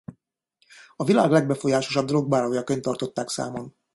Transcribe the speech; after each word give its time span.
A 0.95 1.03
világ 1.03 1.31
legbefolyásosabb 1.31 2.05
drogbárójaként 2.07 2.81
tartották 2.81 3.27
számon. 3.29 3.75